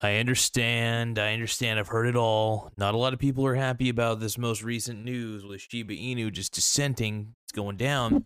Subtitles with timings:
[0.00, 1.18] I understand.
[1.18, 1.78] I understand.
[1.78, 2.70] I've heard it all.
[2.76, 6.30] Not a lot of people are happy about this most recent news with Shiba Inu
[6.32, 7.34] just dissenting.
[7.44, 8.24] It's going down.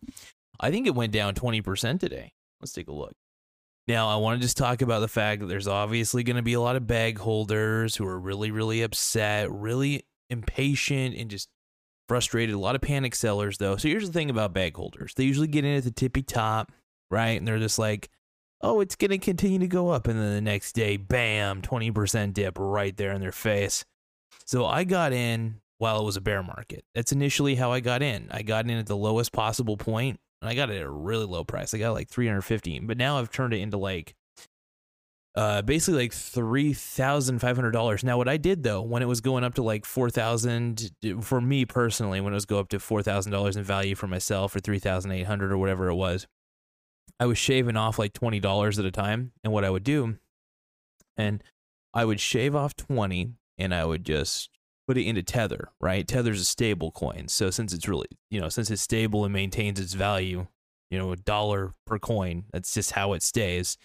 [0.61, 2.33] I think it went down 20% today.
[2.61, 3.15] Let's take a look.
[3.89, 6.53] Now, I want to just talk about the fact that there's obviously going to be
[6.53, 11.49] a lot of bag holders who are really, really upset, really impatient, and just
[12.07, 12.55] frustrated.
[12.55, 13.77] A lot of panic sellers, though.
[13.77, 16.71] So here's the thing about bag holders they usually get in at the tippy top,
[17.11, 17.39] right?
[17.39, 18.09] And they're just like,
[18.63, 20.07] oh, it's going to continue to go up.
[20.07, 23.85] And then the next day, bam, 20% dip right there in their face.
[24.45, 26.85] So I got in while it was a bear market.
[26.95, 28.29] That's initially how I got in.
[28.31, 31.25] I got in at the lowest possible point and I got it at a really
[31.25, 31.75] low price.
[31.75, 34.15] I got like 350, but now I've turned it into like
[35.35, 38.05] uh basically like $3,500.
[38.05, 41.65] Now what I did though, when it was going up to like 4,000 for me
[41.65, 45.59] personally, when it was go up to $4,000 in value for myself or 3,800 or
[45.59, 46.27] whatever it was,
[47.21, 50.19] I was shaving off like twenty dollars at a time, and what I would do,
[51.17, 51.43] and
[51.95, 54.51] I would shave off twenty, and I would just
[54.87, 55.71] put it into Tether.
[55.81, 59.33] Right, Tether's a stable coin, so since it's really, you know, since it's stable and
[59.33, 60.47] maintains its value,
[60.91, 62.45] you know, a dollar per coin.
[62.53, 63.79] That's just how it stays.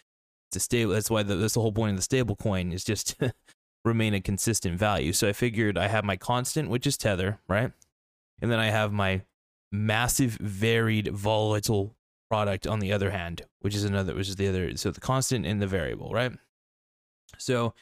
[0.49, 0.93] It's a stable.
[0.93, 3.33] That's why the, that's the whole point of the stable coin is just to
[3.85, 5.13] remain a consistent value.
[5.13, 7.71] So I figured I have my constant, which is Tether, right,
[8.41, 9.21] and then I have my
[9.71, 11.96] massive, varied, volatile
[12.29, 15.45] product on the other hand, which is another, which is the other, so the constant
[15.45, 16.31] and the variable, right?
[17.37, 17.73] So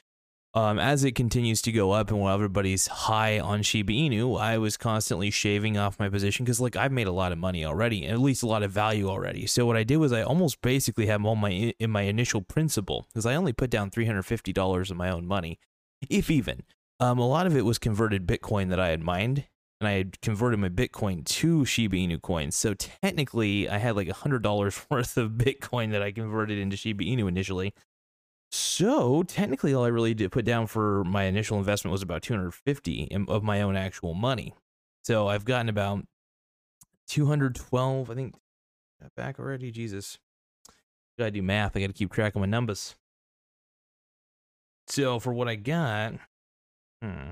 [0.55, 4.57] um, as it continues to go up and while everybody's high on Shiba Inu, I
[4.57, 8.07] was constantly shaving off my position because like I've made a lot of money already,
[8.07, 9.47] at least a lot of value already.
[9.47, 13.05] So what I did was I almost basically had all my in my initial principal
[13.09, 15.59] because I only put down three hundred fifty dollars of my own money,
[16.09, 16.63] if even.
[17.01, 19.43] Um, a lot of it was converted Bitcoin that I had mined,
[19.79, 22.55] and I had converted my Bitcoin to Shiba Inu coins.
[22.55, 27.27] So technically, I had like $100 worth of Bitcoin that I converted into Shiba Inu
[27.27, 27.73] initially.
[28.51, 33.09] So technically, all I really did put down for my initial investment was about 250
[33.27, 34.53] of my own actual money.
[35.03, 36.05] So I've gotten about
[37.09, 38.35] 212, I think,
[39.17, 39.71] back already.
[39.71, 40.19] Jesus,
[41.19, 41.75] gotta do math.
[41.75, 42.95] I gotta keep track of my numbers.
[44.87, 46.13] So for what I got,
[47.01, 47.31] hmm,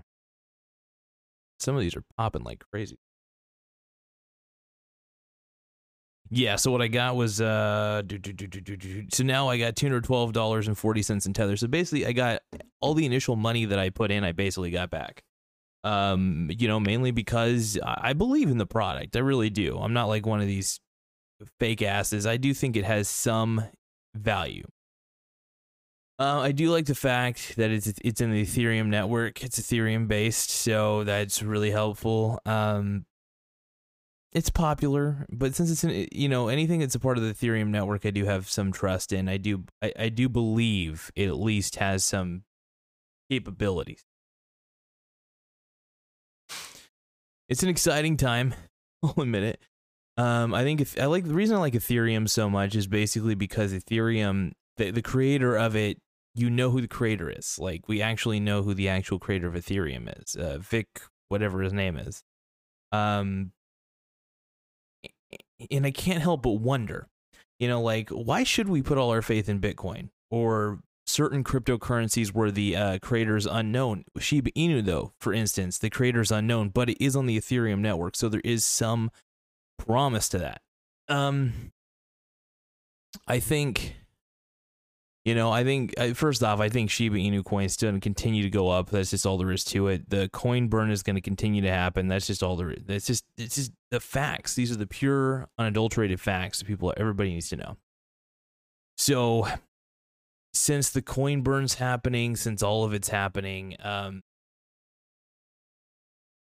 [1.63, 2.97] some of these are popping like crazy.
[6.29, 8.01] Yeah, so what I got was uh
[9.11, 11.57] so now I got $212.40 in tether.
[11.57, 12.41] So basically I got
[12.81, 15.23] all the initial money that I put in, I basically got back.
[15.83, 19.15] Um, you know, mainly because I believe in the product.
[19.17, 19.77] I really do.
[19.77, 20.79] I'm not like one of these
[21.59, 22.25] fake asses.
[22.25, 23.65] I do think it has some
[24.15, 24.63] value.
[26.19, 29.43] Uh, I do like the fact that it's it's in the Ethereum network.
[29.43, 32.39] It's Ethereum based, so that's really helpful.
[32.45, 33.05] Um,
[34.31, 37.69] it's popular, but since it's in, you know anything that's a part of the Ethereum
[37.69, 39.27] network, I do have some trust in.
[39.27, 42.43] I do I, I do believe it at least has some
[43.31, 44.05] capabilities.
[47.49, 48.53] It's an exciting time.
[49.03, 49.59] I'll admit it.
[50.15, 53.33] Um, I think if I like the reason I like Ethereum so much is basically
[53.33, 55.99] because Ethereum the, the creator of it,
[56.35, 57.57] you know who the creator is.
[57.59, 60.35] Like we actually know who the actual creator of Ethereum is.
[60.35, 60.87] Uh, Vic,
[61.29, 62.23] whatever his name is.
[62.91, 63.51] Um,
[65.71, 67.07] and I can't help but wonder,
[67.59, 72.29] you know, like why should we put all our faith in Bitcoin or certain cryptocurrencies
[72.29, 74.05] where the uh, creator is unknown?
[74.19, 77.79] Shiba Inu, though, for instance, the creator is unknown, but it is on the Ethereum
[77.79, 79.11] network, so there is some
[79.77, 80.61] promise to that.
[81.07, 81.71] Um,
[83.27, 83.95] I think
[85.25, 88.43] you know, I think first off, I think Shiba Inu coins still going to continue
[88.43, 88.89] to go up.
[88.89, 90.09] That's just all there is to it.
[90.09, 92.09] The coin burn is going to continue to happen.
[92.09, 92.71] That's just all there.
[92.71, 92.83] Is.
[92.85, 94.55] That's just it's just the facts.
[94.55, 97.77] These are the pure, unadulterated facts that people everybody needs to know.
[98.97, 99.47] So,
[100.53, 104.23] since the coin burn's happening, since all of it's happening, um,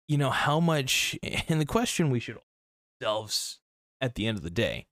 [0.06, 2.38] you know how much, and the question we should
[3.02, 3.58] ourselves
[4.00, 4.86] at the end of the day,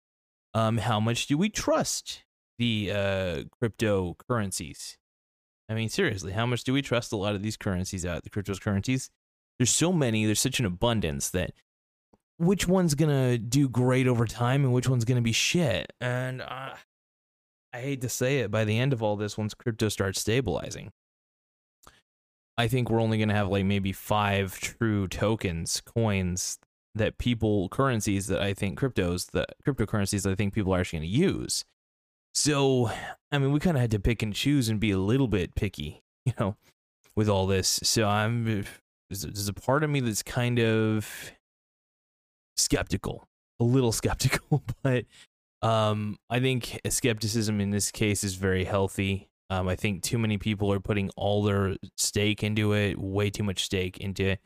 [0.55, 2.25] um, how much do we trust
[2.59, 4.97] the uh, cryptocurrencies.
[5.69, 8.23] I mean, seriously, how much do we trust a lot of these currencies out?
[8.23, 9.11] The cryptocurrencies.
[9.59, 10.27] There's so many.
[10.27, 11.53] There's such an abundance that
[12.39, 15.93] which one's gonna do great over time and which one's gonna be shit.
[16.01, 16.75] And uh,
[17.73, 20.93] I hate to say it, by the end of all this, once crypto starts stabilizing,
[22.57, 26.59] I think we're only going to have like maybe five true tokens, coins
[26.95, 31.01] that people, currencies that I think cryptos, that cryptocurrencies that I think people are actually
[31.01, 31.65] going to use.
[32.37, 32.91] So,
[33.33, 35.55] I mean, we kind of had to pick and choose and be a little bit
[35.55, 36.55] picky, you know,
[37.17, 37.81] with all this.
[37.83, 38.67] So I'm,
[39.09, 41.33] there's a part of me that's kind of
[42.59, 43.27] skeptical,
[43.59, 45.07] a little skeptical, but
[45.63, 49.31] um, I think skepticism in this case is very healthy.
[49.49, 53.45] Um, I think too many people are putting all their stake into it, way too
[53.45, 54.37] much stake into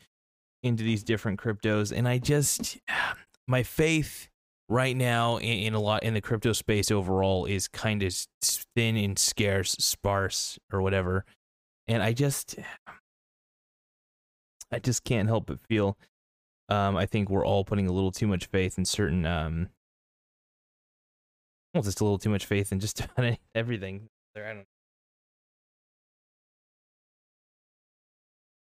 [0.63, 2.79] into these different cryptos, and I just
[3.49, 4.30] my faith
[4.71, 8.15] right now in, in a lot in the crypto space overall is kind of
[8.75, 11.27] thin and scarce, sparse or whatever,
[11.87, 12.57] and I just
[14.73, 15.99] I just can't help but feel.
[16.69, 19.71] Um, I think we're all putting a little too much faith in certain um,
[21.75, 24.09] well, just a little too much faith in just about everything.
[24.35, 24.67] There, I don't.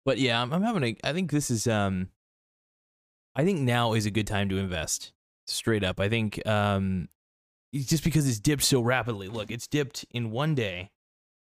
[0.04, 0.96] But yeah, I'm, I'm having a.
[1.04, 2.08] I think this is um.
[3.36, 5.12] I think now is a good time to invest.
[5.50, 7.08] Straight up, I think um,
[7.74, 9.28] just because it's dipped so rapidly.
[9.28, 10.90] Look, it's dipped in one day.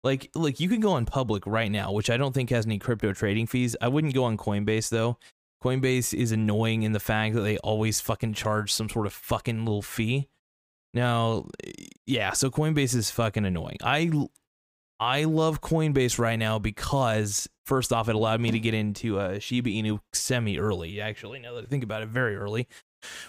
[0.03, 2.79] Like, like you can go on public right now, which I don't think has any
[2.79, 3.75] crypto trading fees.
[3.81, 5.19] I wouldn't go on Coinbase though.
[5.62, 9.65] Coinbase is annoying in the fact that they always fucking charge some sort of fucking
[9.65, 10.29] little fee.
[10.93, 11.47] Now,
[12.06, 13.79] yeah, so Coinbase is fucking annoying.
[13.83, 14.11] I
[15.01, 19.39] I love Coinbase right now because first off, it allowed me to get into uh,
[19.39, 21.01] Shiba Inu semi early.
[21.01, 22.69] Actually, now that I think about it, very early,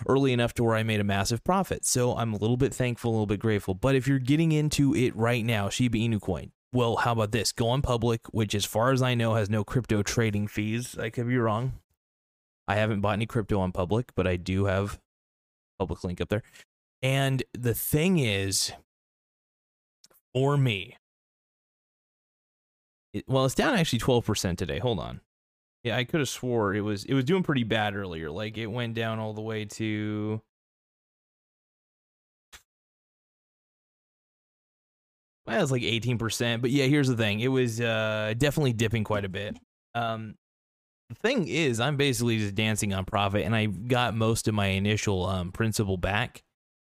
[0.07, 1.85] early enough to where I made a massive profit.
[1.85, 3.73] So I'm a little bit thankful, a little bit grateful.
[3.73, 7.51] But if you're getting into it right now, Shiba Inu coin, well, how about this?
[7.51, 10.97] Go on public, which, as far as I know, has no crypto trading fees.
[10.97, 11.73] I could be wrong.
[12.67, 14.99] I haven't bought any crypto on public, but I do have
[15.79, 16.43] public link up there.
[17.01, 18.73] And the thing is,
[20.33, 20.97] for me,
[23.13, 24.79] it, well, it's down actually 12% today.
[24.79, 25.21] Hold on.
[25.85, 28.31] Yeah, I could have swore it was it was doing pretty bad earlier.
[28.31, 30.41] Like it went down all the way to
[35.45, 37.39] well, it was like 18%, but yeah, here's the thing.
[37.39, 39.57] It was uh definitely dipping quite a bit.
[39.93, 40.33] Um
[41.09, 44.67] the thing is, I'm basically just dancing on profit and I got most of my
[44.67, 46.41] initial um principal back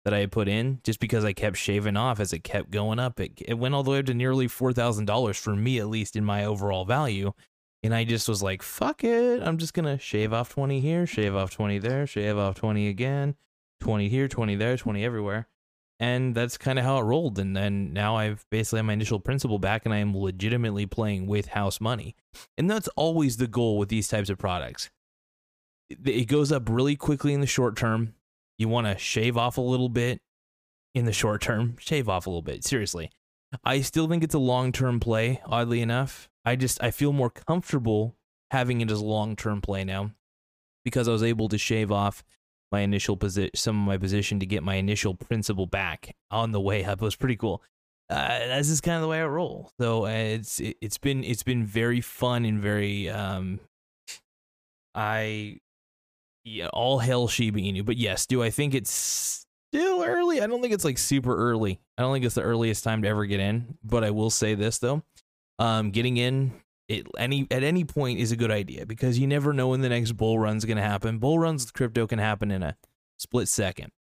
[0.05, 2.99] that I had put in just because I kept shaving off as it kept going
[2.99, 3.21] up.
[3.21, 6.25] It, it went all the way up to nearly $4,000 for me, at least in
[6.25, 7.33] my overall value.
[7.82, 9.43] And I just was like, fuck it.
[9.43, 12.88] I'm just going to shave off 20 here, shave off 20 there, shave off 20
[12.88, 13.37] again,
[13.81, 15.49] 20 here, 20 there, 20 everywhere.
[15.99, 17.38] And that's kind of how it rolled.
[17.38, 21.27] And then now I've basically had my initial principal back and I am legitimately playing
[21.27, 22.17] with house money.
[22.56, 24.91] And that's always the goal with these types of products.
[25.91, 28.15] It goes up really quickly in the short term
[28.61, 30.21] you want to shave off a little bit
[30.94, 32.62] in the short term, shave off a little bit.
[32.62, 33.11] Seriously.
[33.65, 36.30] I still think it's a long-term play, oddly enough.
[36.45, 38.17] I just I feel more comfortable
[38.51, 40.13] having it as a long-term play now
[40.85, 42.25] because I was able to shave off
[42.73, 46.61] my initial position some of my position to get my initial principal back on the
[46.61, 47.01] way up.
[47.01, 47.63] It was pretty cool.
[48.09, 49.71] Uh, just kind of the way I roll.
[49.79, 53.61] So uh, it's it, has been it's been very fun and very um
[54.95, 55.59] I
[56.45, 57.85] yeah, all hell Shiba Inu.
[57.85, 60.41] But yes, do I think it's still early?
[60.41, 61.81] I don't think it's like super early.
[61.99, 63.79] I don't think it's the earliest time to ever get in.
[63.85, 65.03] But I will say this though,
[65.61, 66.53] um, getting in
[66.89, 69.89] it any at any point is a good idea because you never know when the
[69.89, 71.19] next bull run's going to happen.
[71.19, 72.77] Bull runs with crypto can happen in a
[73.17, 73.93] split second.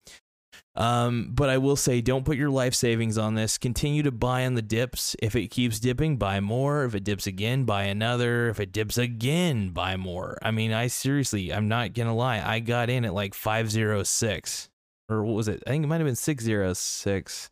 [0.75, 3.59] Um, but I will say, don't put your life savings on this.
[3.59, 5.15] Continue to buy on the dips.
[5.21, 6.85] If it keeps dipping, buy more.
[6.85, 8.49] If it dips again, buy another.
[8.49, 10.39] If it dips again, buy more.
[10.41, 12.41] I mean, I seriously, I'm not gonna lie.
[12.41, 14.71] I got in at like 506,
[15.09, 15.63] or what was it?
[15.67, 17.51] I think it might have been 606.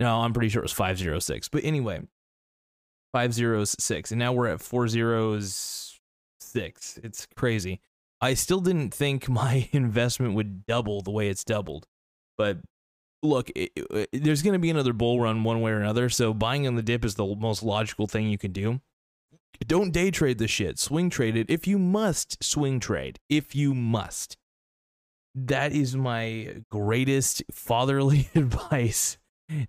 [0.00, 1.48] No, I'm pretty sure it was 506.
[1.48, 2.02] But anyway,
[3.14, 7.00] 506, and now we're at 406.
[7.04, 7.80] It's crazy.
[8.20, 11.86] I still didn't think my investment would double the way it's doubled.
[12.36, 12.58] But
[13.22, 16.08] look, it, it, there's going to be another bull run one way or another.
[16.08, 18.80] So buying on the dip is the most logical thing you can do.
[19.64, 20.80] Don't day trade the shit.
[20.80, 22.42] Swing trade it if you must.
[22.42, 24.36] Swing trade if you must.
[25.36, 29.18] That is my greatest fatherly advice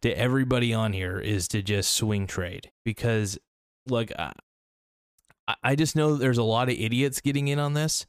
[0.02, 3.38] to everybody on here is to just swing trade because
[3.88, 4.32] like I,
[5.64, 8.06] I just know there's a lot of idiots getting in on this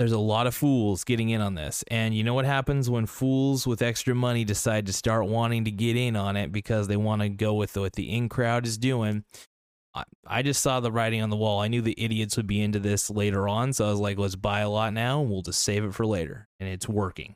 [0.00, 1.84] there's a lot of fools getting in on this.
[1.90, 5.70] And you know what happens when fools with extra money decide to start wanting to
[5.70, 8.78] get in on it because they want to go with what the in crowd is
[8.78, 9.24] doing?
[9.94, 11.60] I, I just saw the writing on the wall.
[11.60, 13.74] I knew the idiots would be into this later on.
[13.74, 16.06] So I was like, let's buy a lot now and we'll just save it for
[16.06, 16.48] later.
[16.58, 17.34] And it's working.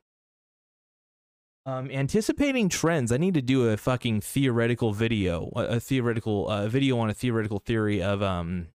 [1.66, 3.10] Um, anticipating trends.
[3.10, 7.14] I need to do a fucking theoretical video, a, a theoretical uh, video on a
[7.14, 8.68] theoretical theory of um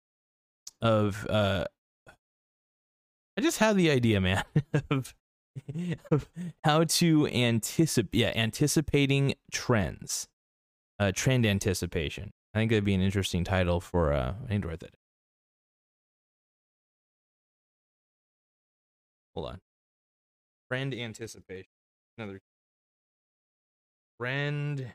[0.80, 1.64] of uh
[3.36, 4.44] I just had the idea, man,
[4.90, 5.14] of,
[6.12, 6.28] of
[6.64, 10.28] how to anticipate yeah, anticipating trends.
[11.00, 12.32] Uh trend anticipation.
[12.54, 14.94] I think that'd be an interesting title for uh I need to write that.
[19.34, 19.60] Hold on.
[20.70, 21.68] Trend anticipation.
[22.16, 22.40] Another
[24.18, 24.94] trend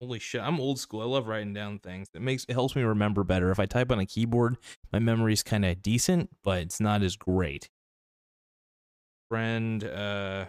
[0.00, 1.00] Holy shit, I'm old school.
[1.00, 2.08] I love writing down things.
[2.14, 3.50] It makes it helps me remember better.
[3.50, 4.56] If I type on a keyboard,
[4.92, 7.68] my memory's kind of decent, but it's not as great.
[9.28, 10.46] Friend uh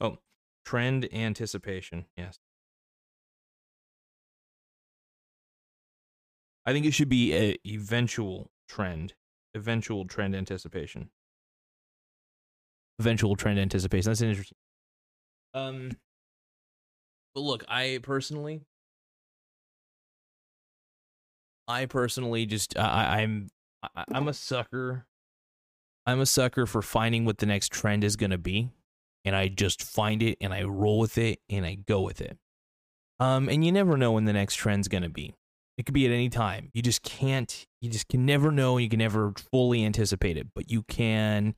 [0.00, 0.18] Oh,
[0.64, 2.06] trend anticipation.
[2.16, 2.38] Yes.
[6.66, 9.14] I think it should be a eventual trend.
[9.54, 11.10] Eventual trend anticipation.
[13.00, 14.10] Eventual trend anticipation.
[14.10, 14.56] That's interesting
[15.54, 15.90] um,
[17.34, 18.62] but look, I personally,
[21.68, 23.48] I personally just I, I'm
[23.82, 25.06] I, I'm a sucker.
[26.06, 28.70] I'm a sucker for finding what the next trend is gonna be,
[29.24, 32.36] and I just find it and I roll with it and I go with it.
[33.18, 35.34] Um, and you never know when the next trend's gonna be.
[35.78, 36.70] It could be at any time.
[36.74, 37.66] You just can't.
[37.80, 38.76] You just can never know.
[38.76, 41.54] You can never fully anticipate it, but you can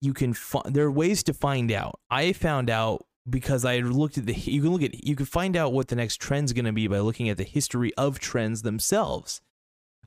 [0.00, 1.98] you can find there are ways to find out.
[2.10, 5.56] I found out because I looked at the you can look at you can find
[5.56, 8.62] out what the next trend's going to be by looking at the history of trends
[8.62, 9.40] themselves.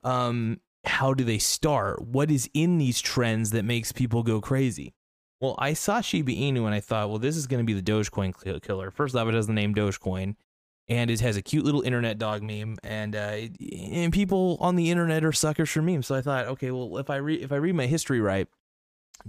[0.03, 2.01] Um how do they start?
[2.01, 4.93] What is in these trends that makes people go crazy?
[5.39, 7.91] Well, I saw Shiba Inu and I thought, well, this is going to be the
[7.91, 8.91] Dogecoin killer.
[8.91, 10.35] First off, it has the name Dogecoin,
[10.87, 13.37] and it has a cute little internet dog meme, and uh,
[13.91, 16.07] and people on the internet are suckers for memes.
[16.07, 18.47] So I thought, okay, well, if I read if I read my history right,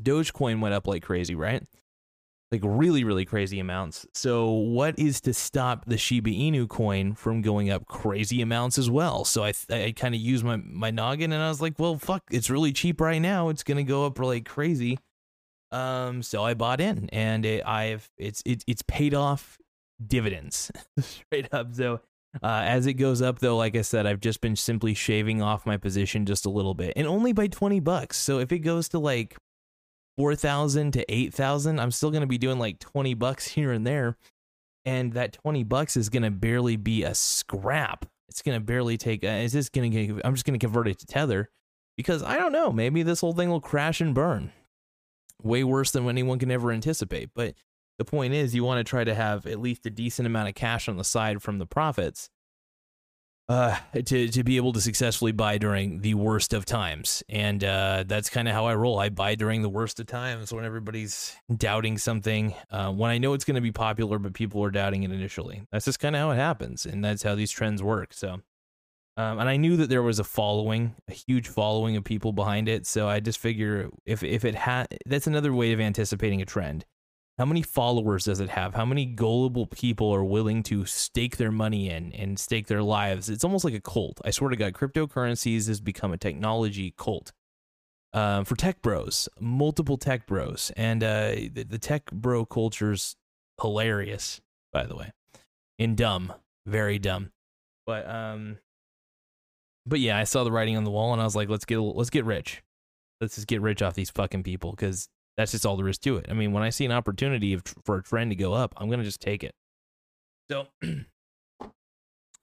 [0.01, 1.63] Dogecoin went up like crazy, right?
[2.51, 4.07] Like really, really crazy amounts.
[4.13, 8.91] So, what is to stop the Shiba Inu coin from going up crazy amounts as
[8.91, 9.25] well?
[9.25, 12.23] So, I I kind of used my my noggin and I was like, well, fuck,
[12.31, 13.49] it's really cheap right now.
[13.49, 14.99] It's gonna go up like crazy.
[15.73, 19.57] Um, so I bought in, and it, I've it's it, it's paid off
[20.07, 20.71] dividends
[21.01, 21.75] straight up.
[21.75, 22.01] So
[22.43, 25.65] uh, as it goes up, though, like I said, I've just been simply shaving off
[25.65, 28.19] my position just a little bit, and only by twenty bucks.
[28.19, 29.37] So if it goes to like
[30.17, 34.17] 4,000 to 8,000, I'm still going to be doing like 20 bucks here and there.
[34.85, 38.05] And that 20 bucks is going to barely be a scrap.
[38.29, 40.89] It's going to barely take, uh, it's just going to I'm just going to convert
[40.89, 41.51] it to Tether
[41.97, 44.51] because I don't know, maybe this whole thing will crash and burn
[45.43, 47.31] way worse than anyone can ever anticipate.
[47.35, 47.55] But
[47.99, 50.55] the point is, you want to try to have at least a decent amount of
[50.55, 52.29] cash on the side from the profits
[53.53, 58.03] uh, to to be able to successfully buy during the worst of times, and uh,
[58.07, 58.99] that's kind of how I roll.
[58.99, 63.35] I buy during the worst of times when everybody's doubting something, uh, when I know
[63.35, 65.63] it's going to be popular, but people are doubting it initially.
[65.71, 68.15] That's just kind of how it happens, and that's how these trends work.
[68.15, 68.41] So,
[69.19, 72.71] um, and I knew that there was a following, a huge following of people behind
[72.71, 72.87] it.
[72.87, 76.87] So I just figure if if it had, that's another way of anticipating a trend.
[77.39, 78.75] How many followers does it have?
[78.75, 83.31] How many gullible people are willing to stake their money in and stake their lives?
[83.31, 84.21] It's almost like a cult.
[84.25, 87.33] I swear to God, cryptocurrencies has become a technology cult.
[88.13, 93.17] Uh, for tech bros, multiple tech bros, and uh, the, the tech bro culture's
[93.59, 95.13] hilarious, by the way,
[95.79, 96.31] and dumb,
[96.67, 97.33] very dumb.
[97.87, 98.59] But um,
[99.87, 101.79] but yeah, I saw the writing on the wall, and I was like, let's get
[101.79, 102.63] let's get rich.
[103.23, 106.17] Let's just get rich off these fucking people because that's just all there is to
[106.17, 106.27] it.
[106.29, 109.05] I mean, when I see an opportunity for a trend to go up, I'm gonna
[109.05, 109.55] just take it.
[110.51, 110.67] So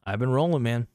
[0.06, 0.88] I've been rolling, man.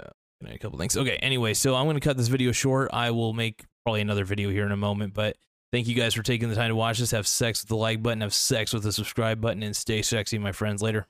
[0.00, 0.10] Uh,
[0.46, 0.96] a couple things.
[0.96, 1.16] Okay.
[1.16, 2.90] Anyway, so I'm gonna cut this video short.
[2.92, 5.36] I will make probably another video here in a moment, but
[5.72, 7.10] thank you guys for taking the time to watch this.
[7.12, 8.20] Have sex with the like button.
[8.20, 10.82] Have sex with the subscribe button, and stay sexy, my friends.
[10.82, 11.08] Later.